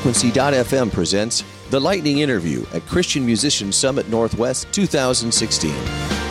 [0.00, 6.29] Frequency.fm presents The Lightning Interview at Christian Musicians Summit Northwest 2016.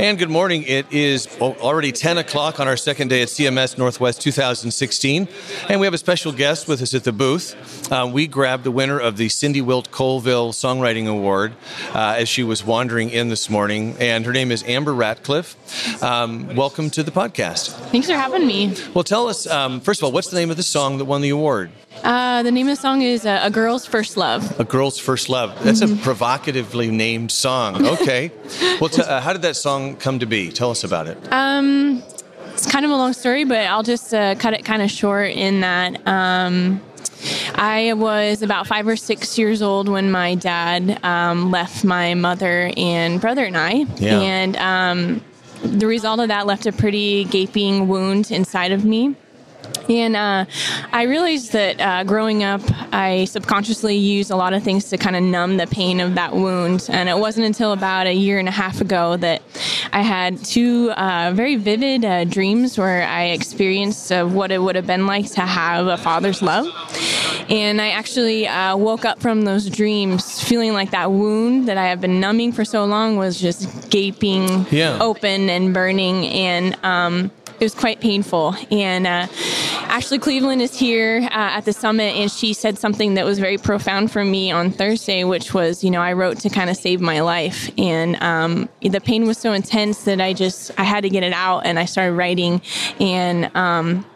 [0.00, 0.62] And good morning.
[0.62, 5.28] It is already 10 o'clock on our second day at CMS Northwest 2016.
[5.68, 7.92] And we have a special guest with us at the booth.
[7.92, 11.52] Uh, we grabbed the winner of the Cindy Wilt Colville Songwriting Award
[11.92, 13.94] uh, as she was wandering in this morning.
[14.00, 16.02] And her name is Amber Ratcliffe.
[16.02, 17.68] Um, welcome to the podcast.
[17.90, 18.74] Thanks for having me.
[18.94, 21.20] Well, tell us, um, first of all, what's the name of the song that won
[21.20, 21.72] the award?
[22.02, 24.58] Uh, the name of the song is uh, A Girl's First Love.
[24.58, 25.62] A Girl's First Love.
[25.62, 26.00] That's mm-hmm.
[26.00, 27.84] a provocatively named song.
[27.86, 28.30] Okay.
[28.80, 30.50] well, t- uh, how did that song come to be?
[30.50, 31.18] Tell us about it.
[31.32, 32.02] Um,
[32.52, 35.30] it's kind of a long story, but I'll just uh, cut it kind of short
[35.30, 36.06] in that.
[36.06, 36.80] Um,
[37.54, 42.70] I was about five or six years old when my dad um, left my mother
[42.76, 43.86] and brother and I.
[43.96, 44.20] Yeah.
[44.20, 45.24] And um,
[45.62, 49.14] the result of that left a pretty gaping wound inside of me.
[49.90, 50.44] And uh,
[50.92, 52.60] I realized that uh, growing up,
[52.92, 56.32] I subconsciously used a lot of things to kind of numb the pain of that
[56.32, 56.86] wound.
[56.88, 59.42] And it wasn't until about a year and a half ago that
[59.92, 64.86] I had two uh, very vivid uh, dreams where I experienced what it would have
[64.86, 66.66] been like to have a father's love.
[67.50, 71.86] And I actually uh, woke up from those dreams feeling like that wound that I
[71.86, 74.98] have been numbing for so long was just gaping yeah.
[75.00, 76.26] open and burning.
[76.26, 78.54] And um, it was quite painful.
[78.70, 79.26] And uh,
[79.82, 83.58] Ashley Cleveland is here uh, at the summit, and she said something that was very
[83.58, 87.00] profound for me on Thursday, which was, you know, I wrote to kind of save
[87.00, 91.10] my life, and um, the pain was so intense that I just I had to
[91.10, 92.62] get it out, and I started writing,
[92.98, 93.54] and.
[93.54, 94.06] Um,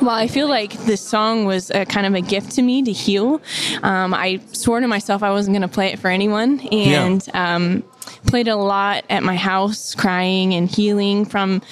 [0.00, 2.92] well, I feel like this song was a, kind of a gift to me to
[2.92, 3.42] heal.
[3.82, 7.54] Um, I swore to myself I wasn't going to play it for anyone, and yeah.
[7.54, 7.84] um,
[8.26, 11.62] played it a lot at my house, crying and healing from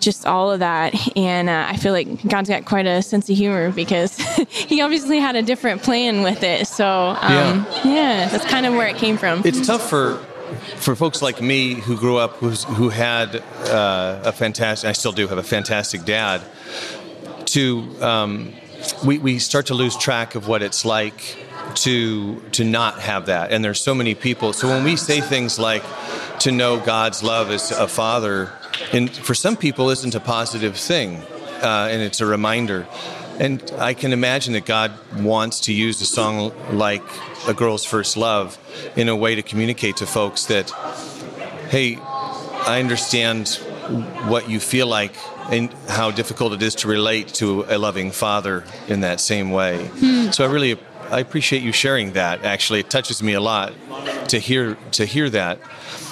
[0.00, 0.94] just all of that.
[1.16, 5.18] And uh, I feel like God's got quite a sense of humor because He obviously
[5.18, 6.66] had a different plan with it.
[6.66, 7.84] So, um, yeah.
[7.84, 9.42] yeah, that's kind of where it came from.
[9.44, 10.16] It's tough for
[10.76, 15.28] for folks like me who grew up who had uh, a fantastic, I still do
[15.28, 16.42] have a fantastic dad,
[17.46, 18.52] to um,
[19.04, 23.52] we, we start to lose track of what it's like to to not have that
[23.52, 25.84] and there's so many people so when we say things like
[26.40, 28.52] to know god's love as a father
[28.92, 31.16] and for some people isn't a positive thing
[31.62, 32.86] uh, and it's a reminder
[33.38, 37.02] and i can imagine that god wants to use a song like
[37.46, 38.58] a girl's first love
[38.96, 40.70] in a way to communicate to folks that
[41.70, 41.96] hey
[42.66, 43.48] i understand
[44.28, 45.14] what you feel like
[45.50, 49.84] and how difficult it is to relate to a loving father in that same way.
[49.86, 50.30] Hmm.
[50.30, 50.78] So I really
[51.10, 52.44] I appreciate you sharing that.
[52.44, 53.72] Actually, it touches me a lot
[54.28, 55.58] to hear to hear that.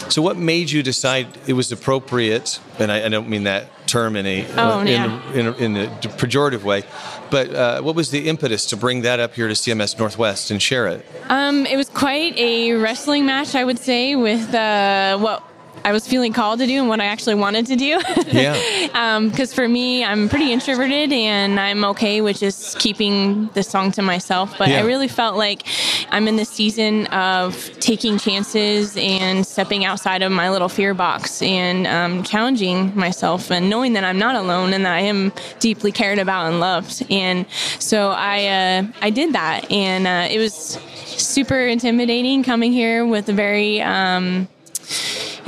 [0.09, 2.61] So, what made you decide it was appropriate?
[2.79, 5.33] And I, I don't mean that term in a, oh, yeah.
[5.33, 6.85] in, a, in, a, in, a pejorative way,
[7.31, 10.63] but uh, what was the impetus to bring that up here to CMS Northwest and
[10.63, 11.07] share it?
[11.29, 15.43] Um, it was quite a wrestling match, I would say, with uh, what
[15.85, 18.01] I was feeling called to do and what I actually wanted to do.
[18.29, 19.21] yeah.
[19.21, 23.93] Because um, for me, I'm pretty introverted and I'm okay with just keeping the song
[23.93, 24.57] to myself.
[24.59, 24.79] But yeah.
[24.79, 25.67] I really felt like
[26.11, 31.43] I'm in the season of taking chances and stepping outside of my little fear box
[31.43, 35.93] and um, challenging myself and knowing that I'm not alone and that I am deeply
[35.93, 37.05] cared about and loved.
[37.11, 37.47] And
[37.79, 43.29] so I uh, I did that, and uh, it was super intimidating coming here with
[43.29, 44.49] a very um,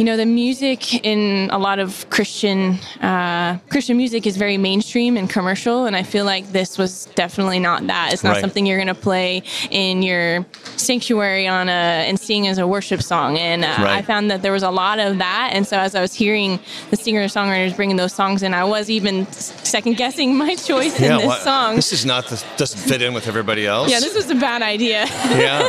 [0.01, 5.19] you know, the music in a lot of Christian uh, Christian music is very mainstream
[5.19, 8.15] and commercial, and I feel like this was definitely not that.
[8.15, 8.41] It's not right.
[8.41, 10.47] something you're going to play in your
[10.79, 13.37] sanctuary on a and sing as a worship song.
[13.37, 13.99] And uh, right.
[13.99, 16.59] I found that there was a lot of that, and so as I was hearing
[16.89, 21.13] the singer songwriters bringing those songs in, I was even second guessing my choice yeah,
[21.13, 21.77] in this well, song.
[21.77, 23.91] This is not the, doesn't fit in with everybody else.
[23.91, 25.05] Yeah, this was a bad idea.
[25.05, 25.69] Yeah.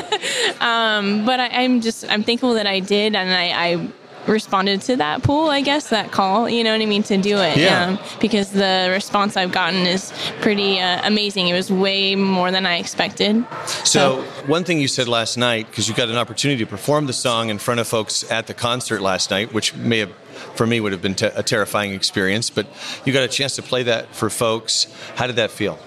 [0.62, 3.92] um, but I, am just I'm thankful that I did, and I, I
[4.28, 7.38] responded to that pool, I guess, that call, you know what I mean, to do
[7.38, 7.58] it.
[7.58, 7.86] Yeah.
[7.86, 11.48] Um, because the response I've gotten is pretty uh, amazing.
[11.48, 13.46] It was way more than I expected.
[13.66, 17.08] So, so one thing you said last night, because you got an opportunity to perform
[17.08, 20.12] the song in front of folks at the concert last night, which may have
[20.56, 22.50] for me would have been a terrifying experience.
[22.50, 22.68] But
[23.06, 24.88] you got a chance to play that for folks.
[25.16, 25.80] How did that feel?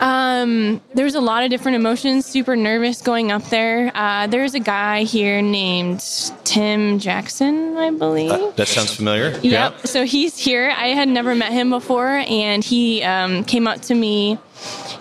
[0.00, 2.26] Um, there was a lot of different emotions.
[2.26, 3.92] Super nervous going up there.
[3.94, 6.00] Uh, there's a guy here named
[6.44, 8.30] Tim Jackson, I believe.
[8.30, 9.30] Uh, that sounds familiar.
[9.30, 9.42] Yep.
[9.42, 9.76] Yeah.
[9.84, 10.72] So he's here.
[10.76, 14.38] I had never met him before, and he um, came up to me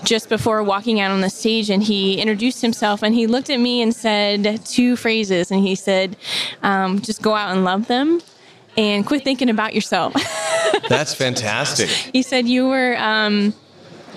[0.07, 3.59] just before walking out on the stage and he introduced himself and he looked at
[3.59, 6.15] me and said two phrases and he said
[6.63, 8.21] um, just go out and love them
[8.77, 10.13] and quit thinking about yourself.
[10.87, 11.89] That's fantastic.
[11.89, 13.53] he said you were um,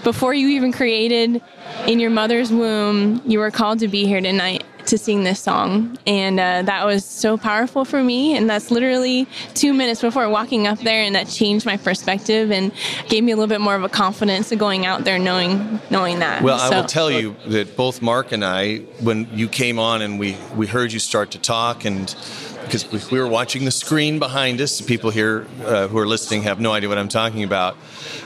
[0.05, 1.43] before you even created
[1.87, 4.60] in your mother's womb, you were called to be here tonight
[4.91, 5.97] to sing this song.
[6.07, 8.37] And uh, that was so powerful for me.
[8.37, 12.73] And that's literally two minutes before walking up there, and that changed my perspective and
[13.09, 16.19] gave me a little bit more of a confidence of going out there knowing knowing
[16.19, 16.43] that.
[16.43, 20.03] Well, So- I will tell you that both Mark and I, when you came on
[20.03, 22.15] and we, we heard you start to talk, and
[22.71, 26.43] because we, we were watching the screen behind us, people here uh, who are listening
[26.43, 27.77] have no idea what I'm talking about.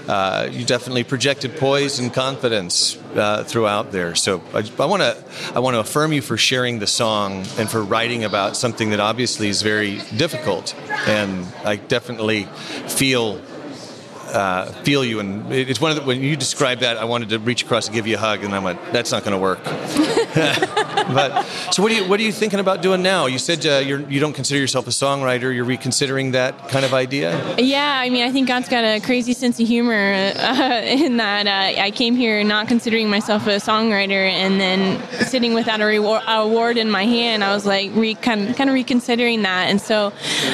[0.06, 4.14] Uh, you definitely projected poise and confidence uh, throughout there.
[4.14, 5.25] So I, I want to
[5.55, 9.00] I want to affirm you for sharing the song and for writing about something that
[9.00, 10.75] obviously is very difficult,
[11.06, 12.44] and I definitely
[12.87, 13.41] feel
[14.29, 15.20] uh, feel you.
[15.20, 17.94] And it's one of the, when you described that, I wanted to reach across and
[17.94, 19.61] give you a hug, and I went, "That's not going to work."
[21.12, 23.27] but so, what are you what are you thinking about doing now?
[23.27, 25.55] You said uh, you're, you don't consider yourself a songwriter.
[25.55, 27.56] You're reconsidering that kind of idea.
[27.59, 31.47] Yeah, I mean, I think God's got a crazy sense of humor uh, in that
[31.47, 36.23] uh, I came here not considering myself a songwriter, and then sitting without a reward,
[36.29, 39.69] award in my hand, I was like re, kind, kind of reconsidering that.
[39.71, 40.12] And so,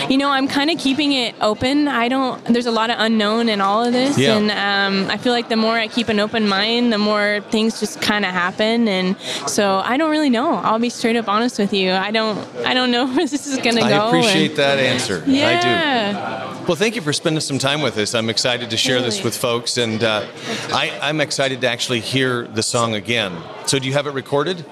[0.08, 1.88] you know, I'm kind of keeping it open.
[1.88, 2.42] I don't.
[2.46, 4.36] There's a lot of unknown in all of this, Yeah.
[4.36, 7.78] and um, I feel like the more I keep an open mind, the more things
[7.80, 8.88] just kind of happen.
[8.88, 9.16] And
[9.46, 10.39] so, I don't really know.
[10.48, 11.92] I'll be straight up honest with you.
[11.92, 12.38] I don't.
[12.64, 13.86] I don't know where this is gonna go.
[13.86, 15.22] I appreciate and- that answer.
[15.26, 16.54] I Yeah.
[16.56, 16.66] do.
[16.66, 18.14] Well, thank you for spending some time with us.
[18.14, 20.24] I'm excited to share this with folks, and uh,
[20.72, 23.36] I, I'm excited to actually hear the song again.
[23.66, 24.64] So, do you have it recorded?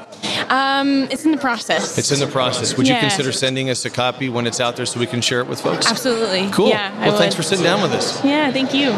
[0.48, 1.98] Um, it's in the process.
[1.98, 2.76] It's in the process.
[2.76, 5.40] Would you consider sending us a copy when it's out there so we can share
[5.40, 5.90] it with folks?
[5.90, 6.50] Absolutely.
[6.52, 6.68] Cool.
[6.68, 6.94] Yeah.
[7.00, 8.24] I well, thanks for sitting down with us.
[8.24, 8.52] Yeah.
[8.52, 8.90] Thank you.